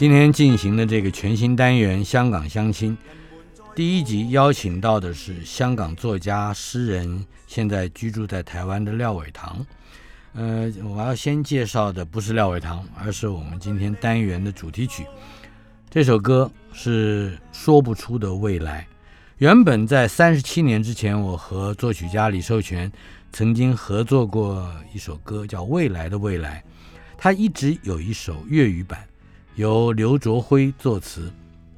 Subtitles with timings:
[0.00, 2.96] 今天进行的这个全新单元《香港相亲》，
[3.74, 9.66] 第一集邀请到的是香港作家、诗人，现在居住在台湾的廖伟棠。
[10.32, 15.04] 呃，我要先介绍的不是廖伟棠，而是我们今天单元的主题曲。
[15.90, 18.88] 这首歌是《说不出的未来》。
[19.36, 22.90] 原本在三十七年之前，我和作曲家李寿全
[23.32, 26.64] 曾经合作过一首歌，叫《未来的未来》。
[27.18, 28.98] 他一直有一首粤语版。
[29.60, 31.30] 由刘卓辉作词，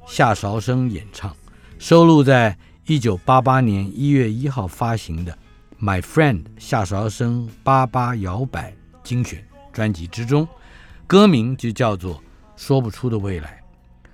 [0.07, 1.35] 夏韶声演唱，
[1.77, 5.37] 收录在一九八八年一月一号发行的
[5.85, 9.41] 《My Friend 夏韶声八八摇摆精选》
[9.75, 10.47] 专辑之中，
[11.05, 12.15] 歌名就叫做
[12.55, 13.61] 《说不出的未来》，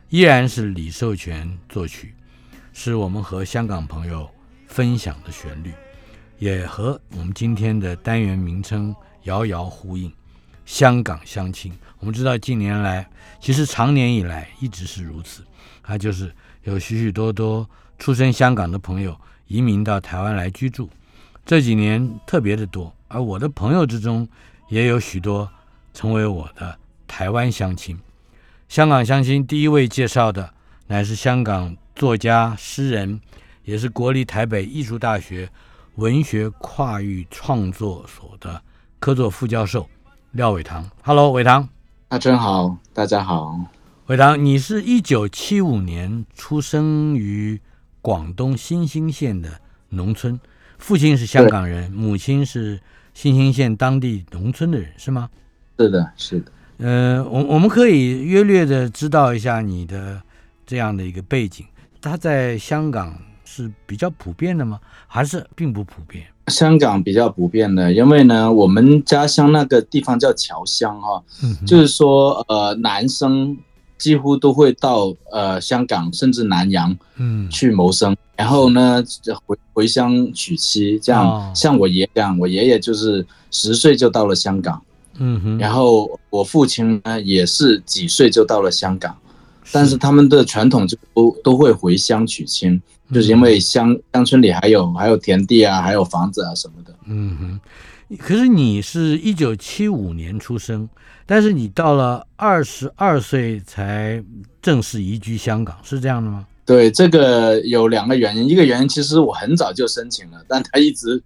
[0.09, 2.16] 依然是李寿全作曲，
[2.73, 4.28] 是我们和香港朋友
[4.66, 5.72] 分享的旋律，
[6.39, 8.95] 也和我们今天的单元名称
[9.26, 10.11] 遥遥呼应。
[10.70, 13.09] 香港相亲，我们知道近年来。
[13.39, 15.44] 其实长年以来一直是如此，
[15.81, 17.67] 啊，就是有许许多多
[17.98, 20.88] 出生香港的朋友移民到台湾来居住，
[21.44, 22.94] 这几年特别的多。
[23.08, 24.28] 而我的朋友之中
[24.67, 25.50] 也有许多
[25.92, 28.00] 成为我的台湾相亲。
[28.67, 30.54] 香港相亲第一位介绍的
[30.86, 33.20] 乃是香港作家、诗人，
[33.64, 35.50] 也是国立台北艺术大学
[35.95, 38.61] 文学跨域创作所的
[39.00, 39.89] 科座副教授
[40.32, 40.88] 廖伟棠。
[41.04, 41.68] Hello，伟棠。
[42.10, 43.60] 阿珍好，大家好。
[44.06, 47.60] 伟棠，你是一九七五年出生于
[48.00, 50.39] 广东新兴县的农村，
[50.78, 52.80] 父亲是香港人，母亲是
[53.16, 55.32] 新兴县当地农村的人，是吗？
[55.80, 56.52] 是的，是的。
[56.78, 60.22] 呃，我我们可以约略的知道一下你的
[60.64, 61.66] 这样的一个背景。
[62.00, 64.80] 他在香港是比较普遍的吗？
[65.08, 66.28] 还是并不普遍？
[66.49, 71.23] 香港比较普遍的，因为呢，我们家乡那个地方叫侨乡哈，
[71.65, 73.55] 就是说，呃，男生
[73.98, 79.04] 几乎都会到呃香港甚至南洋，嗯，去谋生，然后呢，
[79.45, 81.54] 回回乡娶妻，这样。
[81.54, 84.82] 像我爷这样，我爷爷就是十岁就到了香港，
[85.17, 89.15] 嗯哼，然后我父亲呢也是几岁就到了香港，
[89.72, 92.82] 但是他们的传统就都都会回乡娶亲。
[93.12, 96.94] 就是因为乡乡村里还有还有田地啊，还有房子啊什么的。
[97.08, 100.88] 嗯哼，可是你是一九七五年出生，
[101.26, 104.24] 但是你到了二十二岁才
[104.62, 106.46] 正式移居香港，是这样的吗？
[106.68, 111.20] 对，这个有两个原因，一个原因其实我很早就申请了，但他一直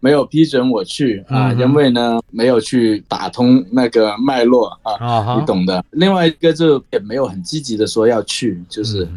[0.00, 5.84] 没有批准我去啊，因为呢没有去打通那个脉络啊，你懂的。
[5.92, 9.08] 另外一个就也没有很积极的说要去，就是。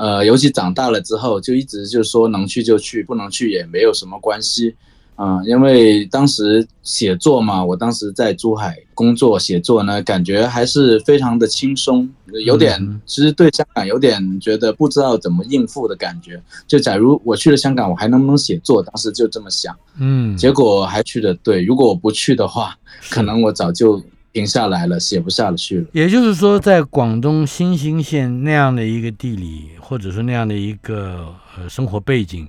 [0.00, 4.76] 呃，尤其长大了之后，就一直就说能去就去，不能去也没有什么关系，
[5.18, 12.08] 啊，因为当时写作嘛，我当时在珠海工作写作呢，感觉还是非常的轻松，
[12.44, 16.40] 有点其实对香港有点觉得不知道怎么应付的感觉。
[16.68, 18.80] 就假如我去了香港，我还能不能写作？
[18.80, 21.64] 当时就这么想，嗯，结果还去的对。
[21.64, 22.76] 如果我不去的话，
[23.10, 24.00] 可能我早就。
[24.30, 25.86] 停下来了，写不下去了。
[25.90, 32.46] 也就是说，在广东新兴县那样的一个地理，或者说那样的一个呃生活背景。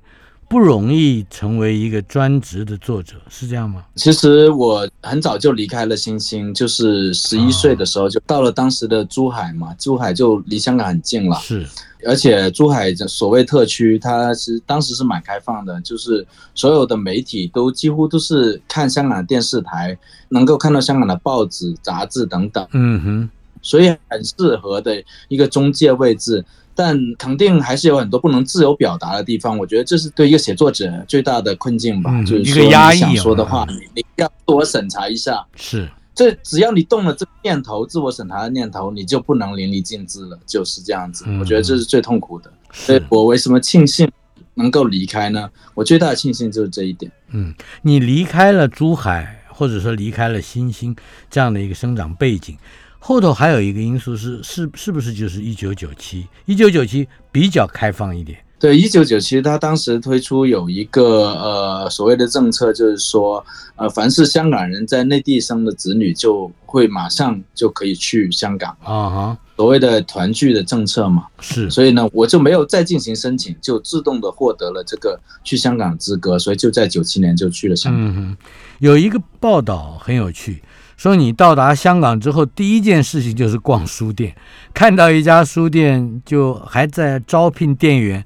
[0.50, 3.86] 不容易成为一个专职的作者，是这样吗？
[3.96, 9.76] 其实我很早就离开了星星，就是十一岁的时候就到了当时的珠海嘛。
[9.78, 11.68] 珠海就离香港很近了，是。
[12.04, 19.96] 而且珠海所谓特区，它其实当时是蛮开放的，就是所有的媒体都几乎都是看香港电视台，
[20.30, 22.68] 能够看到香港的报纸、杂志等等。
[22.72, 23.30] 嗯哼，
[23.62, 26.44] 所以很适合的一个中介位置。
[26.80, 32.24] 但肯定还是有很多不能自由表达的地方，我觉得这是对一个写作者最大的困境吧。
[32.24, 35.46] 就是说你想说的话，你要自我审查一下。
[35.58, 41.26] 是，这只要你动了这个念头，自我审查的念头，你就不能淋漓尽致了，就是这样子。
[41.38, 42.50] 我觉得这是最痛苦的。
[42.72, 44.10] 所以我为什么庆幸
[44.54, 45.50] 能够离开呢？
[45.74, 47.12] 我最大的庆幸就是这一点。
[47.32, 50.96] 嗯，你离开了珠海，或者说离开了新兴
[51.30, 52.58] 这样的一个生长背景。
[53.00, 56.28] 后头还有一个因素是是是不是就是一九九七？
[56.46, 63.44] 一九九七比较开放一点，对，一九九七，他当时推出有一个呃所谓的政策，就是说，
[63.78, 71.26] 呃，凡是香港人在内地生的子女，就会马上就可以去香港啊哈，所谓的团聚的政策嘛。
[71.40, 78.14] 是，所以呢，我就没有再进行申请，就自动的获得了这个去香港资格，所以就在九七年就去了香港。
[78.16, 78.38] 嗯
[78.80, 80.64] 有一个报道很有趣。
[81.00, 84.36] 说你到达香港之后，第一件事情就是逛书店，
[84.74, 88.22] 看到一家书店就还在招聘店员，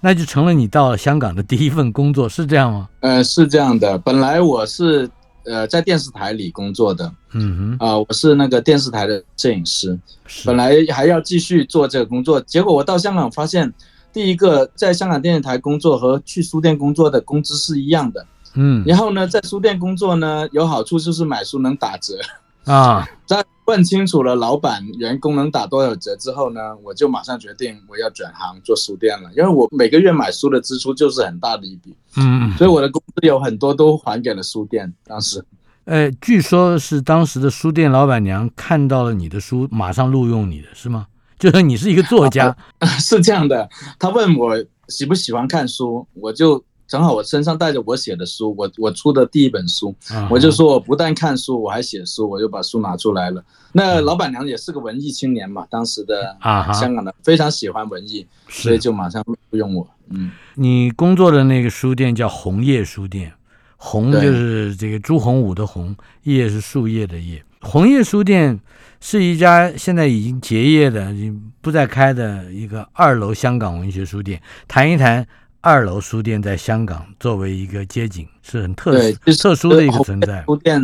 [0.00, 2.88] 那就成了你到了香港的第一份工作，是这样吗？
[3.00, 3.98] 呃，是这样的。
[3.98, 5.06] 本来我是
[5.44, 9.98] 呃在电视台里工作的，嗯哼，啊，我是那个电视台的摄影师，
[10.46, 13.70] 本来还要继续做这个工作，结果我到香港发现，
[14.14, 18.26] 第一个在香港电视台工作和去书店工作的工资是一样的。
[18.54, 22.18] 嗯，然后呢，在书店工作呢，有好处就是买书能打折
[22.64, 23.04] 啊。
[23.26, 31.96] 在问清楚了老板、员工能打多少折之后呢，我就马上决定我要转行做书店了，因为我每个月买书的支出就是很大的一笔。
[32.16, 34.92] 嗯，所以我的工资有很多都还给了书店。
[35.04, 35.42] 当时，
[35.84, 41.06] 呃，据说是当时的书店老板娘看到了你的书，马上录用你的是吗？
[41.38, 42.56] 就是你是一个作家，
[43.00, 43.68] 是这样的。
[43.98, 44.54] 他问我
[44.88, 46.62] 喜不喜欢看书，我就。
[46.94, 49.92] 正好我身上带着我写的书，我我出的第一本书，
[50.30, 53.44] 我就说我不但看书，我还写书，我就把书拿出来了。
[53.72, 59.84] 那老板娘也是个文艺青年嘛，当时的啊香港的非常喜欢文艺，所以就马上录用我。
[60.10, 63.32] 嗯，你工作的那个书店叫红叶书店，
[63.76, 67.44] 红就是这个朱洪武的红，叶是树叶的叶。
[67.60, 68.60] 红叶书店
[69.00, 71.12] 是一家现在已经结业的、
[71.60, 75.26] 不再开的一个二楼香港文学书店，谈一谈。
[75.64, 80.44] 二楼书店在香港作为一个街景是很特殊、特殊的一个存在。
[80.44, 80.78] 书店，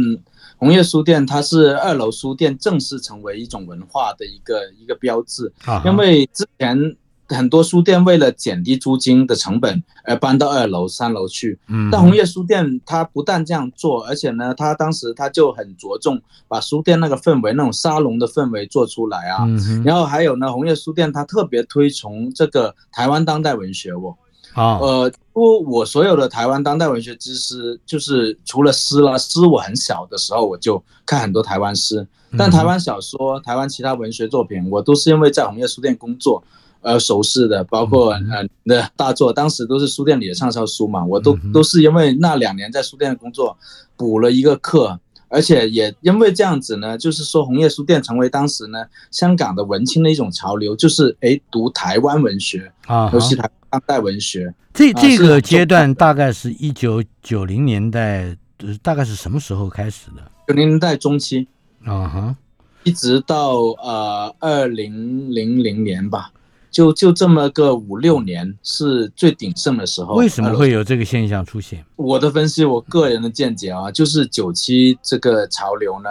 [0.56, 5.52] 红叶书店，它是二楼书店正式成为一种文化的一个一个标志。
[5.66, 6.96] 啊，因为之前
[7.28, 11.58] 很多书店为了减低租金的成本而搬到二楼、三楼去。
[11.68, 16.18] 嗯，但红叶书店它不但这样做，而且呢，它当时它就很着重
[16.48, 19.44] 把书店那个氛围、那种沙龙的氛围做出来啊。
[19.46, 24.16] 嗯，然后还有呢，红叶书店它特别推崇这个台湾当代文学哦。
[24.54, 32.06] 啊，呃，我我所有的台湾当代文学知识，就是除了诗啦，诗我很小的时候我就看很多台湾诗，
[32.36, 36.42] 但台湾小说、台湾其他文学作品，我都是因为在红叶书店工作
[36.82, 43.56] 而熟识的，包括呃的大作，当时都是书店里的畅销书嘛，我都都是因为那两年在书店工作
[43.96, 44.98] 补了一个课，
[45.30, 53.48] 而且也因为这样子呢，就是说红叶书店成为当时呢香港的文青的一种潮流，就是哎读台湾文学啊，尤其台。
[53.72, 58.36] 当代文学，这这个阶段大概是一九九零年代，
[58.82, 60.28] 大概是什么时候开始的？
[60.48, 61.46] 九零年代中期，
[61.84, 62.36] 啊哈，
[62.82, 66.32] 一直到呃二零零零年吧，
[66.70, 70.14] 就就这么个五六年是最鼎盛的时候。
[70.14, 71.84] 为什么会有这个现象出现？
[71.96, 76.08] 我的分析，我个人的见解啊，就是九七这个潮流呢，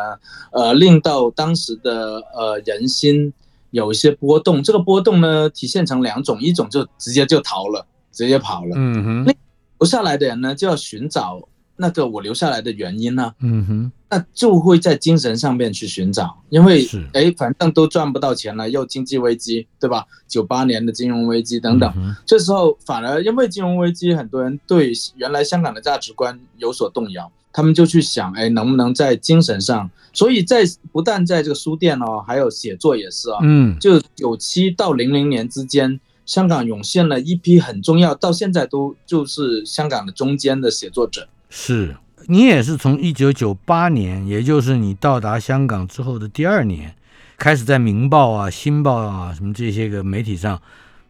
[0.52, 3.34] 呃，令到当时的呃人心。
[3.72, 8.72] 有一些波动，这个波动呢体现成两种，一种就直接就逃了，直接跑了。
[8.76, 9.34] 嗯哼，那
[9.78, 11.40] 留下来的人呢就要寻找
[11.76, 13.32] 那个我留下来的原因呢。
[13.42, 20.06] 嗯哼，那就会在精神上面去寻找，因为是哎，反正都赚不到钱了，又经济危机，对吧？
[20.28, 27.32] 九八年的金融危机等等，这时候反而因为金融危机，很多人对原来香港的价值观有所动摇。
[27.52, 29.90] 他们就去想，哎，能不能在精神上？
[30.14, 33.40] 所以在不但在这个书店哦，还有写作也是啊。
[33.42, 41.28] 嗯，就九七到零零年之间，香港涌现了一批很重要，到现在都就是香港的中间的写作者。
[41.50, 41.98] 是
[42.32, 46.96] 你也是从一九九八年，也就是你到达香港之后的第二年，
[47.40, 50.62] 开始在《明报》啊、《新报》啊什么这些个媒体上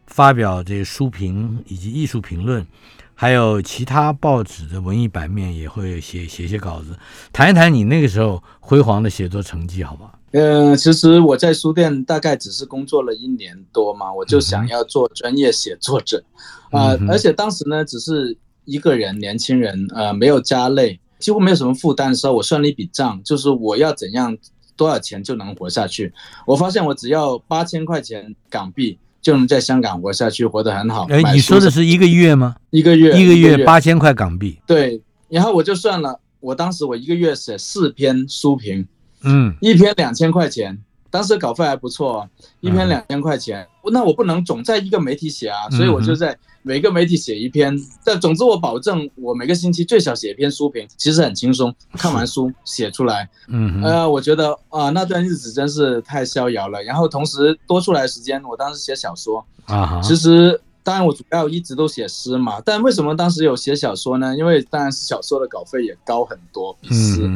[0.06, 2.66] 发表这书评以及艺术评论。
[3.14, 6.98] 还有其他报纸的文艺版面也会写写些稿子，
[7.30, 10.18] 谈一谈你那个时候辉煌的写作成绩，好吧？
[10.30, 16.24] 嗯，其实我在书店大概只是工作了一年多嘛，我就想要做专业写作者，
[16.70, 18.34] 啊，而且当时呢只是
[18.64, 24.36] 一个人，年轻人，呃，没有家累，几乎没有什么负担的时候，我算了一笔账，就是我要怎样
[24.76, 26.12] 多少钱就能活下去。
[26.46, 28.98] 我发现我只要八千块钱港币。
[29.22, 31.06] 就能在香港活下去，活得很好。
[31.10, 32.56] 哎，你说的是一个月吗？
[32.70, 34.58] 一个月，一个月八千块港币。
[34.66, 34.98] 对，
[35.28, 38.88] 然后我就算了，我当时我一个月写四篇书评，
[39.22, 40.82] 嗯，一篇两千块钱。
[41.10, 42.26] 当时稿费还不错，
[42.60, 47.74] 一篇两千块钱，那我不能总在一个媒体写啊，所以我就在每个媒体写一篇。
[48.04, 51.74] 但总之我保证，我每个星期最少写一篇书评，其实很轻松。
[51.94, 56.82] 看完书写出来，嗯，呃，我觉得啊，那段日子真是太逍遥了。
[56.82, 64.36] 然后同时多出来时间，我当时写小说啊，其实当然我主要一直都写诗嘛，但为什么当时有写小说呢？
[64.36, 67.28] 因为当然是小说的稿费也高很多，比诗，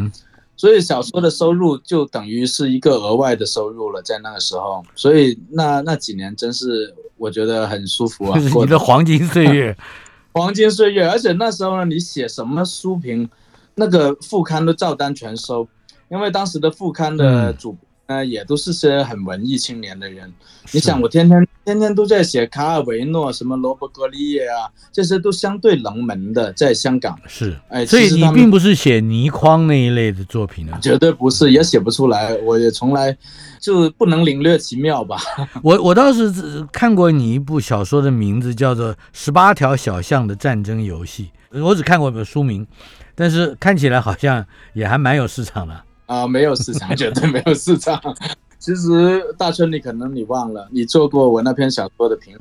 [0.57, 9.77] 所以小说的收入就等于是一个额外的收入了，在那个时候，所以那那几年真是我觉得很舒服啊， 你的黄金岁月，
[10.33, 13.29] 黄金岁月，而且那时候呢，你写什么书评，
[13.75, 15.67] 那个副刊都照单全收，
[16.11, 17.77] 因为当时的副刊的主。
[18.07, 20.31] 呃，也都是些很文艺青年的人。
[20.73, 27.57] 你想，我天天天天都在写卡尔维诺、什么罗伯格利叶啊，这些都相对冷门的，在香港是。
[27.69, 30.79] 哎，所以你并不是写倪匡那一类的作品呢？
[30.83, 32.35] 绝对不是，也写不出来。
[32.45, 33.17] 我也从来
[33.61, 35.17] 就不能领略其妙吧。
[35.63, 36.33] 我我倒是
[36.73, 41.31] 看过你一部小说的名字叫做《十八条小巷的战争游戏》，
[41.65, 42.67] 我只看过书名，
[43.15, 45.84] 但是看起来好像也还蛮有市场的。
[46.07, 48.01] 啊，没有市场，绝对没有市场。
[48.59, 52.33] 其实大春，你可能你忘了，你做过我那篇小说的评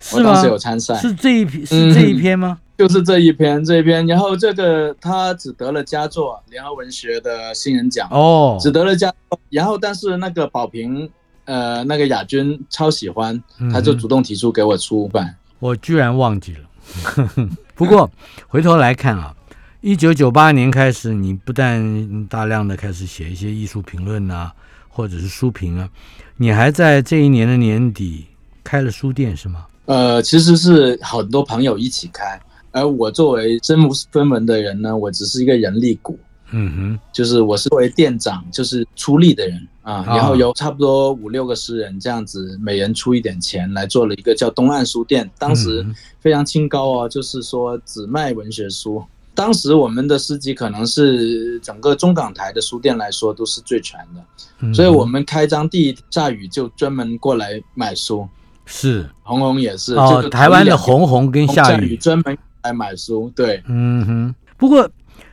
[0.00, 2.58] 审，我当时有参赛，是这一篇， 是这一篇吗？
[2.78, 4.06] 就是这一篇，这一篇。
[4.06, 9.12] 然后这个他只得了佳作，联合文学的新人奖哦，只得了佳。
[9.50, 11.08] 然后但是那个宝瓶，
[11.44, 13.40] 呃，那个亚军超喜欢，
[13.72, 17.28] 他就主动提出给我出版，我居然忘记了。
[17.74, 18.10] 不过
[18.48, 19.34] 回头来看啊。
[19.82, 24.54] 一九九八年开始，你不但大量的开始写一些艺术评论啊，
[24.88, 25.88] 或者是书评啊，
[26.36, 28.26] 你还在这一年的年底
[28.62, 29.66] 开了书店，是吗？
[29.86, 36.16] 呃，其实是很多朋友一起开，而我作为身无分文的人呢，我只是一个人力股，
[36.52, 45.84] 嗯哼，就是我是作为店长，就是出力的人啊，然后有差不多五六个诗人这样子，每人出一点钱来做了一个叫东岸书店，当时
[46.20, 49.02] 非常清高哦，就是说只卖文学书。
[49.34, 58.28] 当时我们的诗集可能是整个中港台的书店来说都是最全的，所以我们开张第一下雨就专门过来买书。
[58.66, 63.32] 是红红也是哦，台湾的红红跟下雨专门来买书。
[63.34, 64.34] 对，嗯哼。
[64.56, 64.88] 不过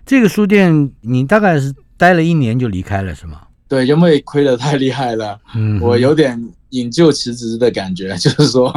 [0.06, 3.41] 这个书店你大概是待了一年就离开了是吗？
[3.68, 6.51] 对，因为亏得太厉害了，嗯我有点。
[6.71, 8.71] 引咎辞职的感觉， 就是说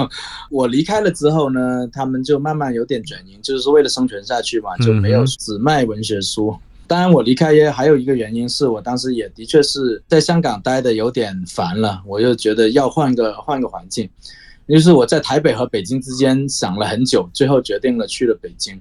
[0.51, 6.57] 我离开了之后呢，他们就慢慢有点转型，就是为了生存下去嘛，就没有只卖文学书。
[6.87, 14.09] 当然，我离开也还有一个原因，是我当时也的确是在香港待的有点烦了，我就觉得要换个换个环境。
[14.67, 18.79] 于是我在台北和北京之间想了很久，最后决定了去了北京，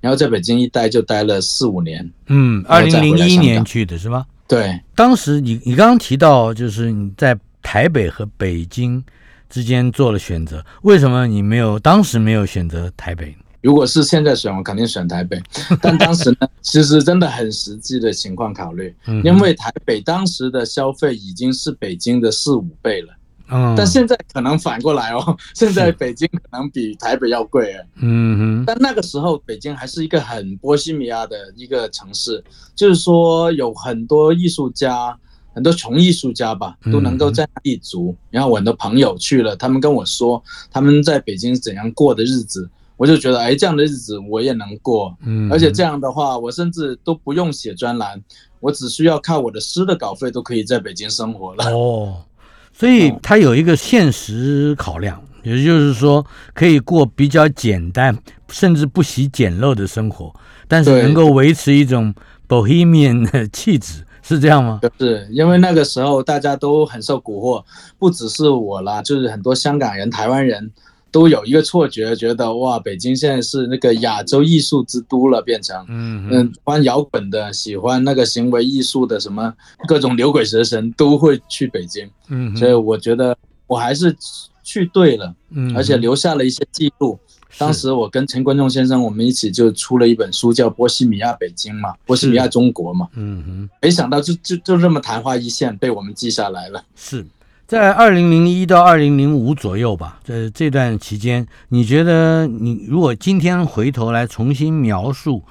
[0.00, 2.10] 然后在北京一待就待了四五年。
[2.26, 4.26] 嗯，二零零一年去的是吗？
[4.46, 7.38] 对，当时你你刚刚提到就是你在。
[7.64, 9.02] 台北和北京
[9.48, 13.34] 之间做了选择，为什么你没有当时没有选择台北？
[13.62, 15.40] 如果是现在选，我肯定选台北。
[15.80, 18.94] 但当时呢，其实真的很实际的情况考虑，
[19.24, 23.08] 因为台北当时的消费已经是北京的四五倍了。
[23.48, 27.74] 嗯，但现在可能反过来哦，现在北京可能比台北要贵。
[27.96, 32.44] 嗯哼，但那个时候北京还是一个很波西米亚的一个城市，
[32.74, 35.18] 就是说有很多艺术家。
[35.54, 48.20] 很多穷艺术家吧都能够在立足，然后我很多朋友去了，他们跟我说他们在北京怎样过的日子，我就觉得哎，这样的日子我也能过，嗯，而且这样的话，我甚至都不用写专栏，
[48.58, 51.64] 我只需要靠我的诗的稿费都可以在北京生活了。
[51.72, 52.24] 哦，
[52.72, 58.16] 所以他有一个现实考量，也就是说可以过比较简单，
[58.48, 60.34] 甚至不惜简陋的生活，
[60.66, 62.12] 但是能够维持一种
[62.48, 64.04] bohemian 的气质。
[64.26, 64.80] 是这样吗？
[64.98, 67.62] 是因为那个时候大家都很受蛊惑，
[67.98, 70.72] 不只是我啦，就是很多香港人、台湾人
[71.10, 79.52] 都有一个错觉，觉得哇，北京现在是那个亚洲艺术之都了，变成嗯嗯，喜欢摇滚的、喜欢那个行为艺术的，什么
[79.86, 82.08] 各种牛鬼蛇神都会去北京。
[82.28, 84.16] 嗯，所以我觉得我还是
[84.62, 87.18] 去对了，嗯，而且留下了一些记录。
[87.56, 93.08] 当时我跟陈冠中先生，我们一起就出了一本书，叫《波西米亚北京》嘛，《波西米亚中国》嘛。
[93.14, 96.84] 嗯哼，没想到就就就这么昙花一现，被我们记下来了。
[96.96, 97.24] 是
[97.66, 105.42] 在二零零一到二零零五左右吧，在这段期间，你觉得你如果今天回头来重新描述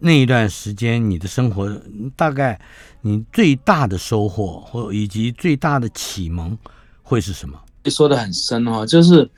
[0.00, 1.70] 那一段时间你的生活，
[2.16, 2.60] 大概
[3.02, 6.58] 你最大的收获或以及最大的启蒙
[7.02, 7.58] 会是什么？
[7.86, 9.30] 说的很深哦，就是。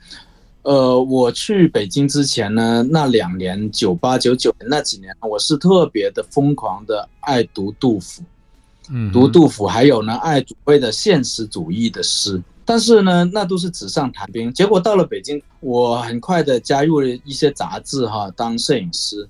[0.67, 8.21] 呃，我去北京之前呢，那两年九八九九年那几年，我是特别的疯狂的爱读杜甫，
[8.89, 12.43] 嗯，读杜甫，还有呢爱所谓的现实主义的诗。
[12.65, 14.51] 但是呢，那都是纸上谈兵。
[14.51, 19.25] 结果到了北京，我很快的加入了一些杂志哈，当摄影师。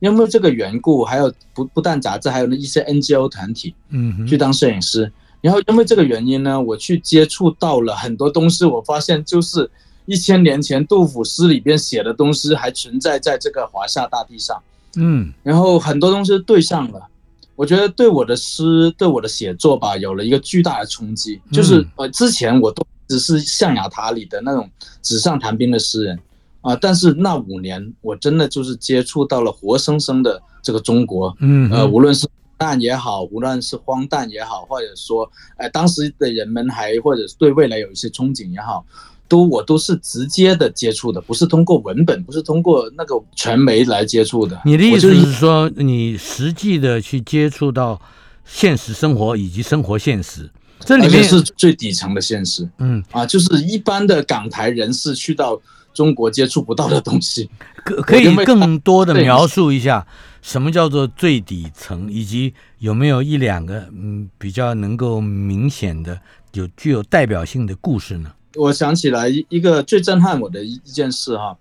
[0.00, 5.12] 因为这个缘故，还有不不但杂志，还有那一些 NGO 团体，嗯，去当摄影师。
[5.40, 9.70] 然后因为这个原因呢，我去接触到了很多东西，我发现就是。
[10.06, 14.60] 一千年前杜甫诗里边写的东西还存在在这个华夏大地上，
[14.96, 17.06] 嗯，然后很多东西对上了，
[17.54, 21.40] 我觉得对我的诗，对我的写作吧，有了一个巨大的冲击。
[21.52, 24.68] 就是呃，之前我都只是象牙塔里的那种
[25.02, 26.18] 纸上谈兵的诗人。
[26.62, 32.28] 啊，但是那五年我真的就是接触到了活生生的这个中国，嗯，呃，无论是
[32.58, 35.26] 淡也好，无论是荒诞也好，或者说，
[35.56, 38.84] 哎，当时的人们还或者对未来有一些憧憬也好。
[39.30, 44.60] 都我都是直接的接触的，不是通过文本，不是通过那个传媒来接触的。
[44.64, 48.00] 你的意思是说，你实际的去接触到
[48.44, 52.68] 现实生活以及生活现实，这里面是最底层的现实。
[52.78, 55.60] 嗯啊，就是一般的港台人士去到
[55.94, 57.48] 中国接触不到的东西。
[57.84, 60.04] 可可以更多的 描述一下
[60.42, 66.20] 什么叫做最底层，以及有没有一两个嗯比较能够明显的
[66.54, 68.32] 有具有代表性的故事呢？
[68.56, 71.56] 我想起来一一个最震撼我的一一件事哈，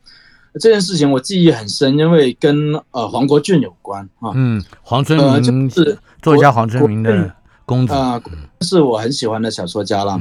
[0.59, 4.31] 这件事情我记忆很深，因为跟呃黄国俊有关哈。
[4.35, 7.31] 嗯，黄春明是作家黄春明的
[7.65, 8.19] 公子啊，
[8.61, 10.19] 是我很喜欢的小说家了。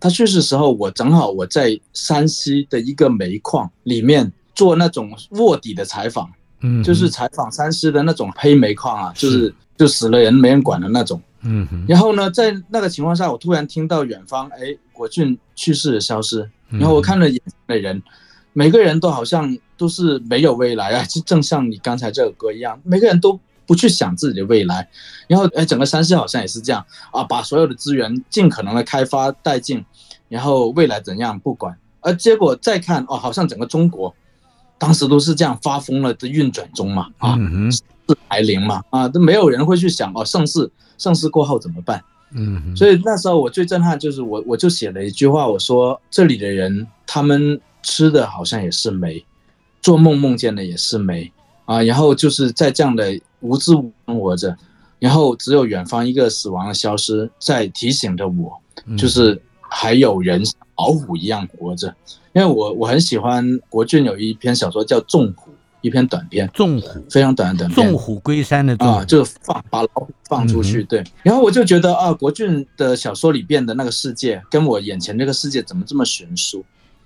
[0.00, 6.30] 他去世时候，我正好我在山西的一个煤矿里面做那种卧底的采访，
[6.60, 11.20] 嗯，就是采访山西的那种黑煤矿啊，就是就死了人没人管的那种。
[11.46, 16.50] 嗯，然后呢，在那个情况下，我突然听到远方，哎，国俊去世的消失。
[16.68, 18.02] 然后我看了眼前的人，
[18.52, 24.88] 每个人都好像都是没有未来啊， 就正像你刚才这首歌一样，每个人都不去想自己的未来。
[25.28, 29.84] 然后，哎，整个山西好像也是这样啊，把所有的资源尽可能的开发殆尽，
[30.28, 31.76] 然后未来怎样不管。
[32.00, 34.14] 而结果再看，哦，好像整个中国
[34.78, 37.36] 当时都是这样发疯了的运转中嘛，啊，
[38.06, 40.70] 事来临嘛，啊，都没有人会去想哦，盛世。
[40.98, 42.02] 盛世过后怎么办？
[42.32, 49.22] 嗯，所以那时候我最震撼就是我我就写了一句话，我说这里的人他们吃的好像也是煤，
[49.82, 51.30] 做梦梦见的也是煤
[51.66, 54.56] 啊，然后就是在这样的无知无生活着，
[54.98, 58.58] 然后只有远方一个死亡的消失在提醒着我，
[58.96, 60.42] 就是还有人
[60.78, 61.94] 老虎一样活着，
[62.32, 65.52] 因为我我很喜欢国俊有一篇小说叫《纵虎》。
[65.86, 71.02] 一篇短篇，纵虎非常短的短片，纵虎归山的啊，就是放把老虎放出去，对。
[71.22, 76.64] 然后我就觉得啊，国俊的小说里边的那个世界，跟我眼前这个世界怎么这么悬殊？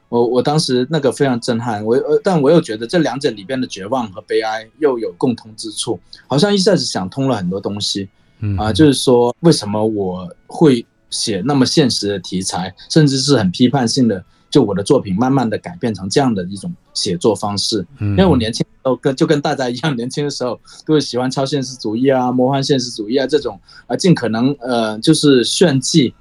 [0.09, 8.09] 我我当时那个非常震撼，我呃，但我又觉得这两者里边的绝望和悲哀又有共通之处，好像一下子想通了很多东西。
[8.57, 14.25] 啊，就是说为什么我会写那么现实的题材，甚至是很批判性的。
[14.49, 26.13] 就我的作品慢慢的改变成这样的一种写作方式，因为我年轻时候跟就跟大家一样，年轻的时候都是喜欢超现实主义啊、魔幻现实主义啊这种啊，尽可能呃就是炫技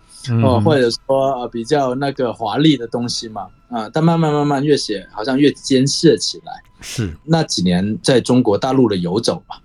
[0.42, 3.48] 哦，或者说呃比较那个华丽的东西嘛。
[3.70, 6.54] 啊，但慢慢慢慢越写好像越艰涩起来。
[6.80, 7.13] 是。
[7.26, 9.62] 那几年在中国大陆的游走吧，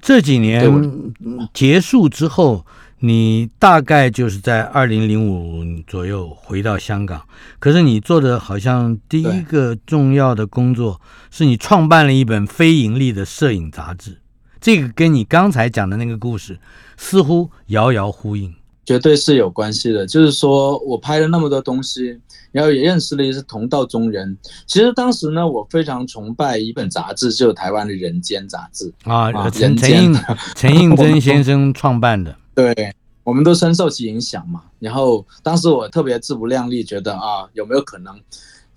[0.00, 1.12] 这几年
[1.52, 2.64] 结束之后。
[3.00, 7.22] 你大概就是在二零零五左右回到香港，
[7.60, 14.18] 可是你做的好像第一个重要的工作是你创办了一本非盈利的摄影杂志，
[14.60, 16.58] 这个跟你刚才讲的那个故事
[16.96, 18.52] 似乎遥遥呼应，
[18.84, 20.04] 绝对是有关系的。
[20.04, 22.18] 就是说我拍了那么多东西，
[22.50, 24.36] 然后也认识了一些同道中人。
[24.66, 30.20] 其实当时呢，我非常崇拜一本杂志，就是台湾的《人间》杂志啊，陈陈应
[30.56, 32.36] 陈应真 先生创办的。
[32.58, 32.92] 对，
[33.22, 34.64] 我们都深受其影响嘛。
[34.80, 38.20] 然后当时我特别自不量力，觉得啊，有没有可能，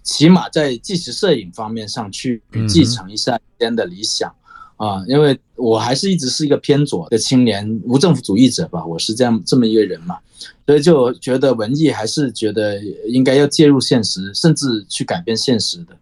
[0.04, 4.32] 起码在纪实摄影方面上去继承一下先的理想
[4.78, 5.04] 啊？
[5.08, 10.20] 因为我还是一直是一个偏左的青年无政府主义者吧，我是这样这么一个人嘛，
[10.68, 15.98] 所以就觉得文艺还是觉得应该要介入现实，甚至去改变现实的。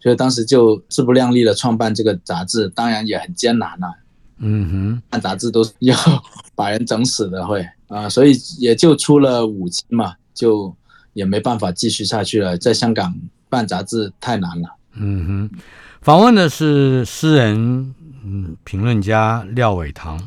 [0.00, 3.88] 所以当时就自不量力的创办这个杂志，当然也很艰难呐。
[4.38, 5.96] 嗯哼，看杂志都要
[6.54, 10.74] 把人整死的会啊，所以也就出了五期嘛，就
[11.12, 12.58] 也没办法继续下去了。
[12.58, 13.14] 在香港
[13.48, 14.68] 办杂志太难了。
[14.94, 15.58] 嗯哼，
[16.00, 17.94] 访问的是诗人、
[18.24, 20.18] 嗯评论家廖伟棠，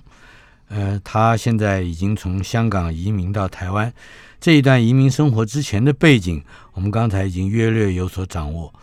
[0.69, 3.91] 呃，他现在已经从香港移民到台湾，
[4.39, 6.43] 这一段移民生活之前的背景，
[6.73, 8.73] 我们刚才已经约略有所掌握。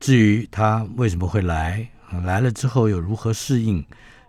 [0.00, 1.88] 至于他为什么会来，
[2.24, 3.84] 来了之后又如何适应？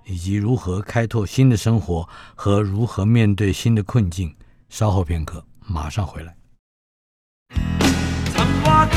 [0.06, 4.36] 以及如何开拓新的生活和如何面对新的困境，
[4.70, 6.36] 稍后片刻，马上回来。
[8.34, 8.96] 曾话过，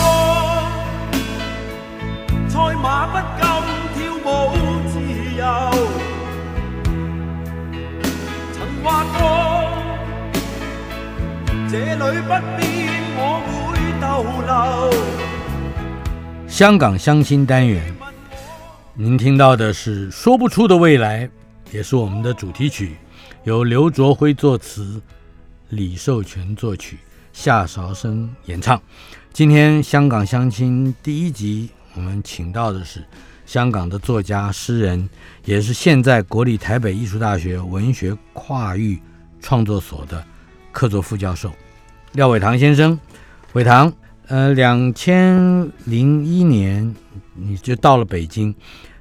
[2.48, 3.46] 赛马不禁
[3.94, 4.54] 跳舞
[4.88, 5.00] 自
[5.36, 5.42] 由。
[8.52, 9.18] 曾话过，
[11.70, 12.68] 这里不变，
[13.16, 13.56] 我会
[14.00, 14.06] 逗
[14.46, 14.50] 留。
[16.46, 17.94] 香港相亲单元，
[19.00, 21.24] 您听到的是《说不出的未来》，
[21.70, 22.96] 也是我们的主题曲，
[23.44, 25.00] 由刘卓辉作词，
[25.68, 26.98] 李寿全作曲，
[27.32, 28.82] 夏韶声演唱。
[29.32, 33.04] 今天香港相亲第一集，我们请到的是
[33.46, 35.08] 香港的作家、诗人，
[35.44, 39.00] 也是现在国立台北艺术大学文学跨域
[39.40, 40.26] 创作所的
[40.72, 41.52] 客座副教授
[42.14, 42.98] 廖伟棠先生。
[43.52, 43.92] 伟棠。
[44.28, 46.94] 呃，两千零一年
[47.34, 48.54] 你就到了北京，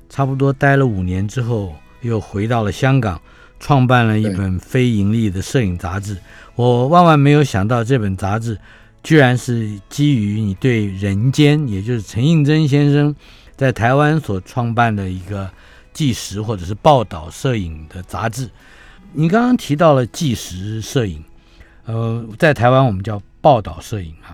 [0.07, 3.21] 差不多待了五年之后，又回到了香港，
[3.59, 6.15] 创办了一本非盈利的摄影杂志。
[6.55, 8.57] 我万万没有想到，这本杂志
[9.03, 13.13] 居然是基于你对人间，也就是陈应真先生
[13.57, 15.51] 在台湾所创办的一个
[15.91, 18.49] 纪实或者是报道摄影的杂志。
[19.11, 21.21] 你刚刚提到了纪实摄影，
[21.85, 24.31] 呃，在台湾我们叫报道摄影啊。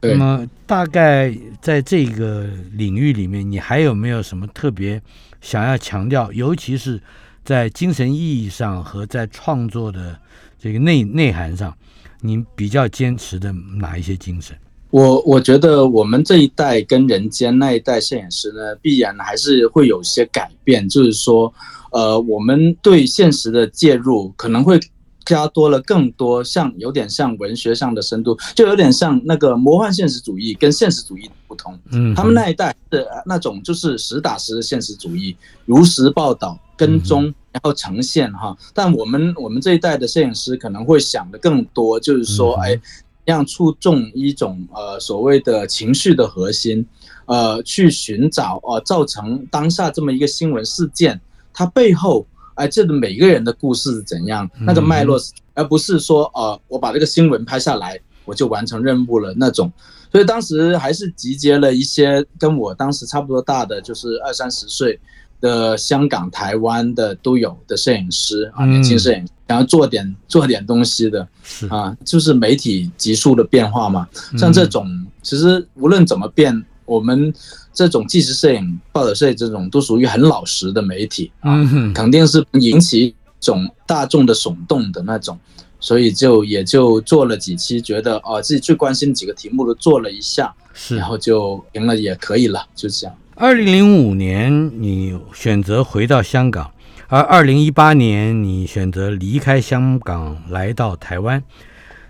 [0.00, 5.00] 那么，大概在这个领域里面，你还有没有什么特别
[5.40, 6.30] 想要强调？
[6.32, 7.00] 尤其是
[7.44, 10.16] 在精神意义上和在创作的
[10.58, 11.76] 这个内内涵上，
[12.20, 14.56] 你比较坚持的哪一些精神？
[14.90, 21.52] 我我觉得我们这一代跟人间那一代摄影师呢，必然还是会有些改变，就是说，
[21.90, 24.78] 呃，我们对现实的介入可能会。
[25.26, 31.78] 加多了更多像有点像文学上的深度，就有点像那个魔幻现实主义跟现实主义不同。
[31.90, 38.56] 嗯，他们那一代是那种就是实打实的现实主义，如实报道、跟踪，然后呈现哈。
[38.72, 42.80] 但我们我们这一代的摄影师可能会想的更多，就是说，哎，
[43.24, 46.86] 让触中一种呃所谓的情绪的核心，
[47.26, 51.20] 呃，去寻找呃造成当下这么一个新闻事件，
[51.52, 52.24] 它背后。
[52.56, 54.50] 哎，这个每个人的故事是怎样？
[54.60, 55.18] 那个脉络，
[55.54, 59.72] 而不是说，呃，我把这个新闻拍下来，我就完成任务了那种。
[60.10, 64.98] 所以当时还是集结了一些跟我当时差不多大的，就是二三十岁
[65.40, 71.28] 的香港、台湾的都有的摄影师啊，年轻摄影，然后做点做点东西的，
[71.68, 74.08] 啊，就是媒体急速的变化嘛。
[74.38, 74.86] 像这种，
[75.22, 77.32] 其实无论怎么变，我们。
[77.76, 81.62] 这种纪实摄影、报道摄影这种都属于很老实的媒体啊，
[81.94, 85.38] 肯定是引起一种大众的耸动的那种，
[85.78, 93.14] 所以就也就做了几期，觉得哦自己最关心几个题目都做了一下，是，然后就赢了也可以了，就这样。
[93.34, 96.70] 二零零五年你选择回到香港，
[97.08, 101.44] 而二零一八年你选择离开香港来到台湾。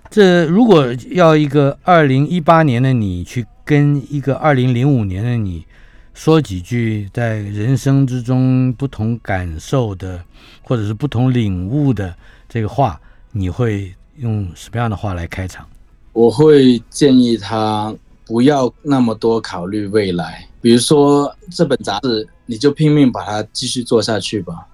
[0.09, 3.45] 这如果要一个二零一八年的你去。
[3.67, 5.67] 跟一个二零零五年的你
[6.15, 10.23] 说几句在人生之中不同感受的，
[10.63, 12.15] 或者是不同领悟的
[12.49, 12.99] 这个话，
[13.33, 15.67] 你会用什么样的话来开场？
[16.13, 17.93] 我会建议他
[18.25, 24.65] 不要那么多考虑未来，比如说这本杂志，你就拼命把它继续做下去吧。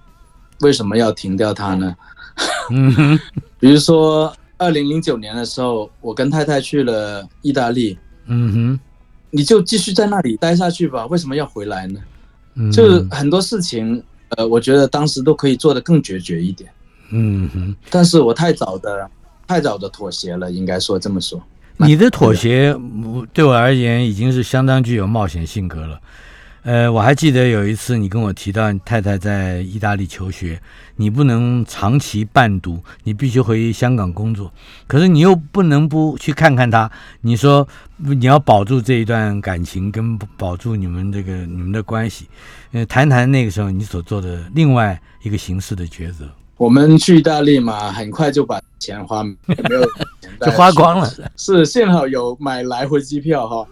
[0.61, 1.95] 为什么要停掉它呢？
[2.69, 3.19] 嗯，
[3.59, 7.97] 比如说二零零九年的时候，我跟太太去了意大利。
[8.25, 8.79] 嗯哼，
[9.31, 11.05] 你就继续在那里待下去吧。
[11.07, 11.99] 为什么要回来呢？
[12.71, 16.69] 就很多事情，呃，我觉得当时都可以做得更决绝一点。
[17.11, 19.09] 嗯哼，但是我太早的、
[19.47, 21.41] 太早的妥协了，应该说这么说。
[21.77, 22.75] 你的妥协
[23.33, 25.99] 对我而言已经是相当具有冒险性格了。
[26.63, 30.61] 呃，我还记得有一次你跟我提到太太在意大利求学，
[30.95, 34.49] 你不能长期伴读，你必须回香港工作，
[34.87, 36.89] 可是你又不能不去看看她。
[37.19, 42.27] 你说你要保住这一段感情，跟保住你们这个你们的关系，
[42.71, 46.29] 呃，谈谈那个时候你所做的另外一个形式的抉择。
[46.55, 49.35] 我们去意大利嘛，很快就把钱花没
[49.69, 49.85] 有，
[50.39, 51.13] 就花光了。
[51.35, 53.67] 是幸好有买来回机票哈，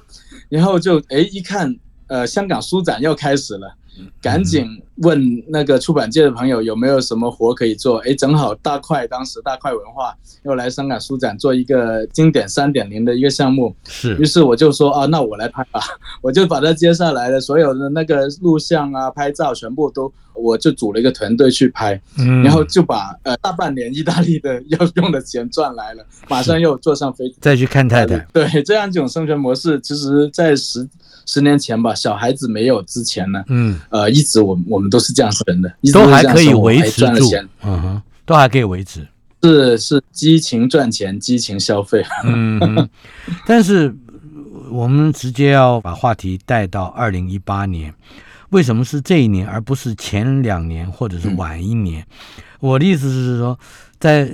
[0.49, 1.73] 然后就哎一看。
[2.11, 3.73] 呃，香港书展要开始了，
[4.21, 7.99] 赶紧问那个出版界的朋友有没有什么活可以做。
[7.99, 14.17] 哎，正好大块当时大块文化又来香港书展做一个经典三点零的一个项目，是。
[14.17, 15.79] 于是我就说啊，那我来拍吧，
[16.21, 21.97] 我就把它接下来的所有的那个录像啊、拍照全部都，我就组了一个团队去拍，
[22.43, 28.19] 然后就把呃大半年意大利的要用的钱赚来了，马上又坐上飞机再去看太太。
[28.33, 30.85] 对，这样一种生存模式，其实在十。
[31.25, 37.29] 十年前吧，小孩子没有之前呢，嗯，呃，一直我我们都是这样生的，都还可以维持住，
[37.63, 39.07] 嗯哼，都还可以维持，
[39.43, 42.89] 是是激情赚钱，激情消费， 嗯，
[43.45, 43.95] 但是
[44.69, 47.93] 我们直接要把话题带到二零一八年，
[48.49, 52.05] 为什么是这一年，而不是前两年或者是晚一年？
[52.59, 53.57] 我的意思是说，
[53.99, 54.29] 在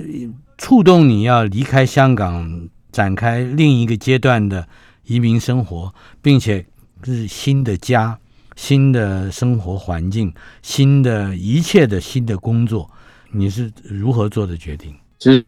[0.56, 4.66] 触动你要离开香港，展开另一个阶段的
[5.06, 6.66] 移民生活，并且。
[7.02, 8.18] 这是新的家、
[8.56, 10.32] 新的生活环境、
[10.62, 12.90] 新的一切的新的工作，
[13.30, 14.94] 你是如何做的决定？
[15.18, 15.44] 其实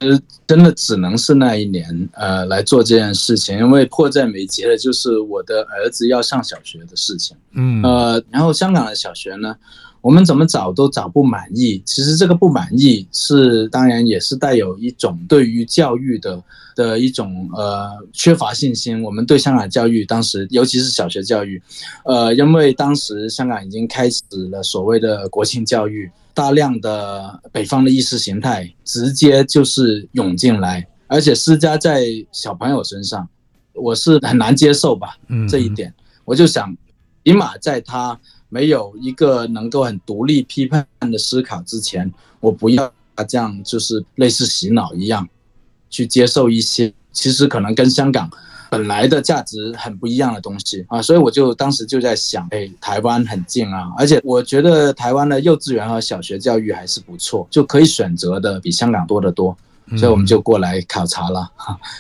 [0.49, 7.37] 真的只能是那一年，呃，来做这件事情，因为迫在眉睫的就是我的儿子要上小学的事情。
[7.53, 9.55] 嗯，呃，然后香港的小学呢，
[10.01, 11.81] 我们怎么找都找不满意。
[11.87, 16.43] 其实这个不满意是，当然也是带有一种对于教育的
[16.75, 19.01] 的一种呃缺乏信心。
[19.05, 21.63] 我们对香港教育当时，尤其是小学教育，
[22.05, 26.11] 呃，因为当时香港已经开始了所谓的国庆教育。
[26.35, 33.29] 大量的北方的意识形态直接就是涌进来，而且施加在小朋友身上，
[33.73, 35.17] 我是很难接受吧。
[35.29, 35.93] 嗯，这一点，
[36.25, 36.77] 我就想，
[37.25, 45.29] 起码在他没有一个能够很独立批判的思考之前，我不要他这样，就是类似洗脑一样，
[45.89, 48.31] 去接受一些其实可能跟香港。
[48.71, 59.57] 本来的价值很不一样的东西啊，所以我就当时就在想，哎，台湾很近啊，而且我觉得台湾的幼稚园和小学教育还是不错，就可以选择的比香港多得多，
[59.97, 61.51] 所以我们就过来考察了，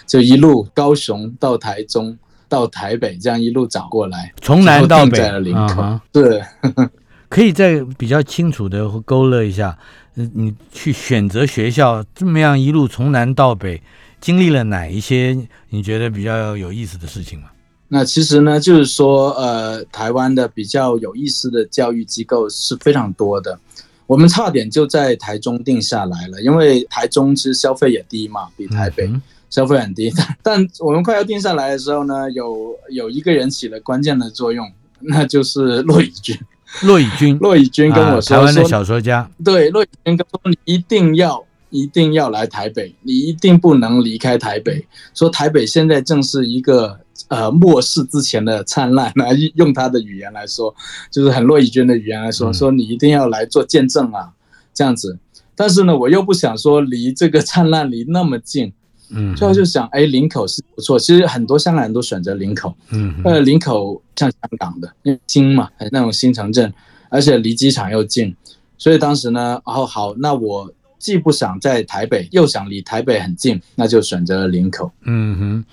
[0.06, 2.16] 就一路高雄到台中
[2.48, 6.40] 到台北，这样一路找过来，从南到北在了林口，对，
[7.28, 9.76] 可以再比较清楚的勾勒一下，
[10.14, 13.82] 你去选择学校这么样一路从南到北。
[14.20, 15.36] 经历了哪一些
[15.70, 17.48] 你觉得比较有意思的事情吗？
[17.88, 23.58] 那其实呢，就是说，呃，台湾的比较有意思的教育机构是非常多的。
[24.06, 29.10] 我们差点就在台中定下来了，因为台中其实消费也低嘛，比台北
[29.48, 30.12] 消费很低。
[30.42, 36.38] 但我们快要定下来的时候呢，有有一个人起了关键的作用，那就是骆以军。
[36.82, 39.28] 骆以军，骆以军跟我说，台湾的小说家。
[39.44, 41.44] 对，骆以军跟我说，你一定要。
[41.70, 44.86] 一定要来台北，你一定不能离开台北。
[45.14, 50.74] 说台北现在正是一个呃末世之前的灿烂，来 用他的语言来说，
[51.10, 54.32] 就是很骆以军的语言来说，说你一定要来做见证啊，
[54.74, 55.18] 这样子。
[55.54, 58.72] 但是呢，我又不想说离这个灿烂离那么近，
[59.10, 60.98] 嗯，最后就想，哎，林口是不错。
[60.98, 66.72] 其实很多香港人都选择林口，嗯，呃，林口像香港的，因为新嘛，那种新城镇，
[67.10, 68.34] 而且离机场又近，
[68.76, 70.72] 所以当时呢，哦好，那我。
[71.00, 74.92] 既不想在台北，又想离台北很近，那就选择了林口。
[75.02, 75.64] 嗯哼，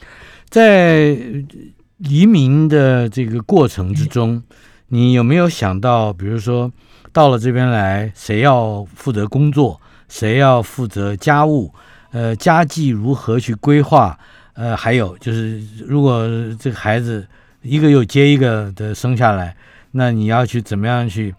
[0.50, 1.16] 在
[2.00, 4.42] 移民的这个过程之中，
[4.88, 6.72] 你有没有想到，比如说
[7.12, 11.72] 到了这边来，谁要负责工作，谁要负责家务？
[12.12, 14.18] 呃，家计如何去规划？
[14.54, 16.26] 呃，还有就是，如果
[16.60, 17.28] 这个孩子
[17.62, 19.56] 一个又接一个的生下来，
[19.92, 21.36] 那你要去怎么样去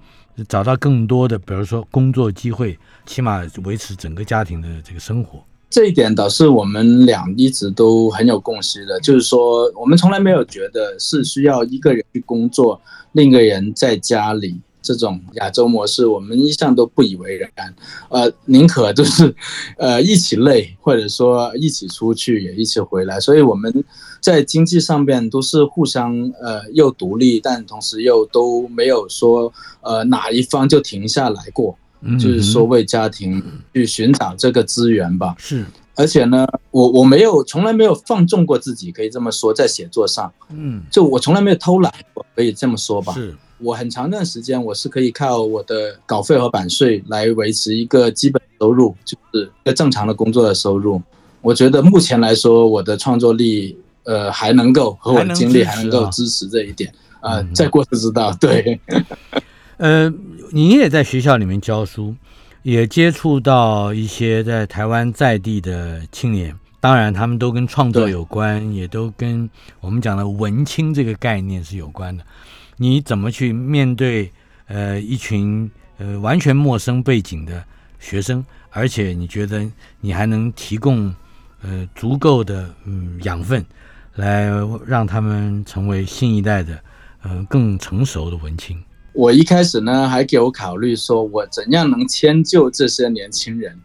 [0.47, 2.79] 找到更多的，比如说工作机会？
[3.07, 9.01] 起码维持整个家庭的这个生活，这一点倒是我们俩一直都很有共识的。
[9.01, 12.79] 就是说，我们从来没有觉得是需要一个人去工作，
[13.13, 14.61] 另一个人在家里
[14.95, 17.75] 这种亚洲模式，我们一向都不以为然。
[18.09, 19.35] 呃，宁可就是，
[19.77, 23.21] 呃，一起累，或者说一起出去也一起回来。
[23.21, 23.85] 所以我们
[24.21, 31.77] 在经济上面都是互相呃又独立，但同时又都没有说呃哪一方就停下来过。
[32.17, 33.43] 就是说，为家庭
[33.75, 35.35] 去寻找这个资源吧。
[35.37, 35.67] 是，
[35.99, 43.13] 而且呢，我我没有从来没有放纵过自己，可以这么说，在写作上，嗯，就我从来没有偷懒过，可以这么说吧。
[43.15, 51.03] 是我很长一段时间，我是可以靠我的稿费和版税来维持一个基本收入，就是一个正常的工作的收入。
[51.41, 56.93] 我觉得目前来说，我的创作力，呃，还能够和我的精力还能够支持这一点。
[57.21, 58.33] 呃，再过就知道。
[58.41, 58.81] 对。
[59.79, 60.09] 呃，
[60.53, 62.15] 你也在学校里面教书，
[62.69, 69.49] 也接触到一些在台湾在地的青年，当然他们都跟创作有关，也都跟
[69.81, 72.23] 我们讲的文青这个概念是有关的。
[72.77, 74.31] 你怎么去面对
[74.67, 77.65] 呃一群呃完全陌生背景的
[77.99, 79.67] 学生，而且你觉得
[80.03, 81.11] 你还能提供
[81.63, 83.65] 呃足够的嗯养分，
[84.15, 84.51] 来
[84.87, 86.79] 让他们成为新一代的
[87.23, 88.79] 呃更成熟的文青？
[89.19, 93.77] 我一开始呢，还给我考虑说，我怎样能迁就这些年轻人。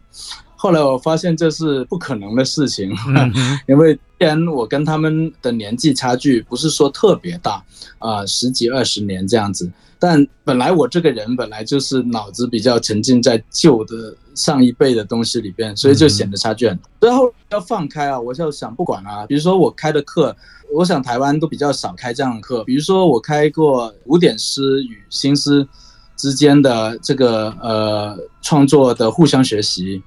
[0.64, 2.90] 后来我发现这是不可能的事情，
[3.68, 7.62] 因为既然我跟他们的年纪差距不是说特别大，
[7.98, 9.70] 啊，十几二十年这样子。
[9.98, 16.84] 但本来我这个人本来就是脑子比较沉浸在旧的上一辈的东西里边，所以就显得差距很大。
[17.02, 20.34] 最后要放开啊，我就想不管啊，比如说我开的课。
[20.72, 25.68] 我想台湾都比较少开这样的课，比如说我开过古典诗与新诗
[26.16, 30.02] 之间的这个呃创作的互相学习，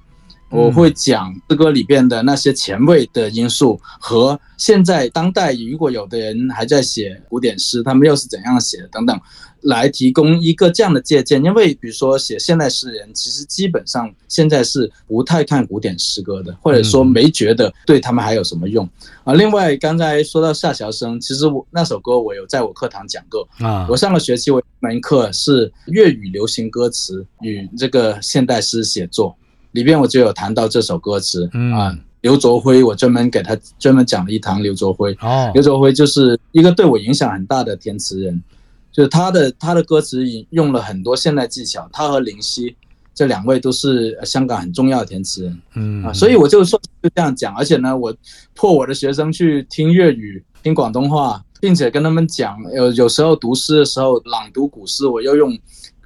[0.50, 9.18] 我会讲诗歌里边的那些前卫的因素，和现在当代如果有的人还在写古典诗，他们又是怎样写的等等。
[9.62, 18.88] 来提供一个这样的借鉴，因为比如说写现代诗人，其实基本上现在是不太看古典诗歌的，或者说没觉得对他们还有什么用
[19.24, 19.34] 啊。
[19.34, 23.84] 另外，刚才说到夏乔生，其实我那首歌我有在我课堂讲过啊。
[23.90, 29.36] 我上个学期我一门课是粤语流行歌词与这个现代诗写作，
[29.72, 31.96] 里边我就有谈到这首歌词啊。
[32.20, 35.16] 刘卓辉，我专门给他专门讲了一堂刘卓辉。
[35.20, 38.42] 哦，刘卓辉就是一个对我影响很大的填词人。
[38.90, 42.74] 就是他的他的歌词引用了很多现代技巧，他和林夕
[43.14, 48.12] 这两位都是香港很重要的填词人，嗯啊，所以我就说就这样讲，而且呢，我
[48.54, 55.56] 迫我的学生去听粤语、听广东话，并且跟他们讲，有有时候读诗的时候朗读古诗，我要用